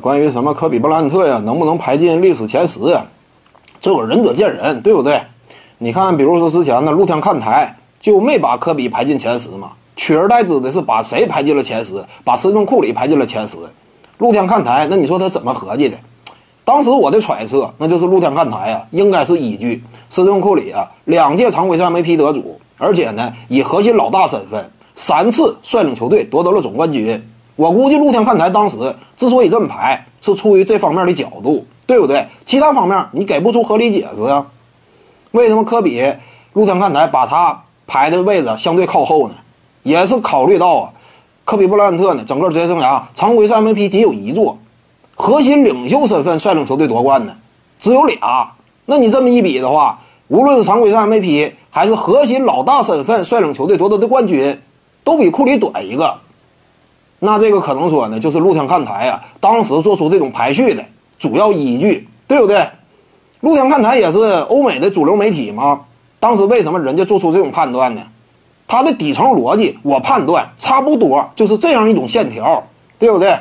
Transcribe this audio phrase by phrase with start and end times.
[0.00, 3.06] 关于什么科比布莱恩特呀，能不能排进历史前十呀？
[3.80, 5.20] 这个仁者见仁，对不对？
[5.78, 11.94] 你看，比如说之前呢，露天看台就没把科比排进前十嘛，取而代之的是把谁排进了前十？
[12.24, 13.56] 把斯顿库里排进了前十。
[14.18, 15.96] 露天看台，那你说他怎么合计的？
[16.64, 27.22] 当时我的揣测，那就是露天看台啊，应该是依据斯顿库里啊，两届常规赛 MVP 得主，而且呢，以核心老大身份，三次率领球队夺得了总冠军。
[27.56, 28.76] 我估计露天看台当时
[29.16, 32.26] 之所以这么排，是出于这方面的角度，对不对？
[32.44, 34.46] 其他方面你给不出合理解释啊？
[35.32, 36.02] 为什么科比
[36.52, 39.34] 露天看台把他排的位置相对靠后呢？
[39.82, 40.92] 也是考虑到啊，
[41.44, 44.58] 科比布莱恩特呢，整个职业生涯常规赛 MVP 仅有一座，
[45.14, 47.34] 核心领袖身份率领球队夺冠的
[47.78, 48.52] 只有俩。
[48.84, 49.98] 那你这么一比的话，
[50.28, 54.60] 无论是常规赛 MVP 还是核心老大身份率领球队夺得的冠军，
[55.04, 56.18] 都比库里短一个。
[57.18, 60.84] 那这个可能说呢，就是露天看台啊，当时做出这种排序的
[61.18, 62.68] 主要依据，对不对？
[63.40, 65.80] 露天看台也是欧美的主流媒体嘛。
[66.20, 68.02] 当时为什么人家做出这种判断呢？
[68.66, 72.62] 它的底层逻辑，我判断差不多就是这样一种线条，
[72.98, 73.38] 对不对？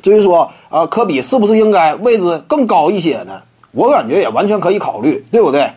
[0.00, 3.42] 至于说啊，科比是不是应该位置更高一些呢？
[3.72, 5.70] 我感觉也完全可以考虑，对不对？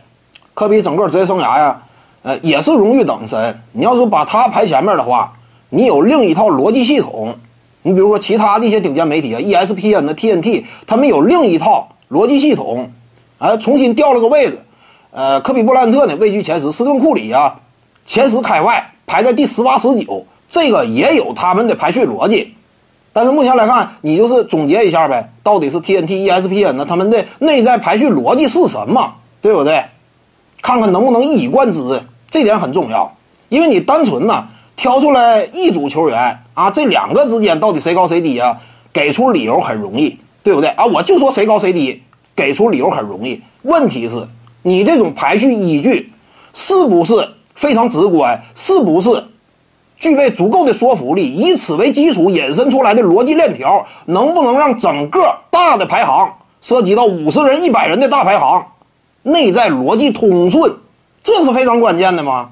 [0.53, 1.81] 科比整个职业生涯呀，
[2.23, 3.59] 呃，也是荣誉等身。
[3.73, 5.33] 你要是把他排前面的话。
[5.69, 7.35] 你有另一套逻辑系统，
[7.81, 12.89] 你比如说其他的一些顶尖媒体啊，ESPN 的 TNT，他们有另一套逻辑系统，
[13.37, 14.59] 哎，重新调了个位置，
[15.11, 17.59] 呃，科比布莱恩特呢位居前十，斯顿库里啊
[18.05, 22.53] 前十开外排在第十八、十九，这个也有他们的排序逻辑。
[23.11, 29.83] 但是目前来看，你就是总结一下呗，到底是 TNT、ESPN 呢他们的内在排序逻辑是什么，对不对？
[30.61, 33.13] 看看能不能一以贯之，这点很重要，
[33.49, 34.47] 因为你单纯呢。
[34.77, 38.57] 挑出来一组球员啊，这两个之间到底谁高谁低啊？
[38.93, 40.85] 给出理由很容易，对不对啊？
[40.85, 42.03] 我就说谁高谁低，
[42.35, 43.41] 给出理由很容易。
[43.63, 44.25] 问题是，
[44.61, 46.13] 你这种排序依据
[46.53, 48.39] 是不是非常直观？
[48.53, 49.25] 是不是
[49.97, 51.33] 具备足够的说服力？
[51.33, 56.31] 以此为基础引申出来的逻辑链条，能不能让整个大的排行
[56.61, 58.63] 涉及到五十人、一百人的大排行，
[59.23, 60.71] 内在逻辑通顺？
[61.23, 62.51] 这是非常关键的吗？